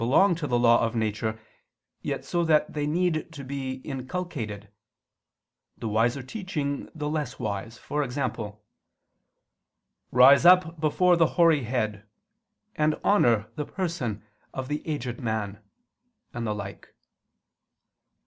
[0.01, 1.39] Such belong to the law of nature,
[2.01, 4.67] yet so that they need to be inculcated,
[5.77, 8.37] the wiser teaching the less wise: e.g.
[10.11, 12.03] "Rise up before the hoary head,
[12.75, 14.23] and honor the person
[14.55, 15.59] of the aged man,"
[16.33, 16.95] and the like.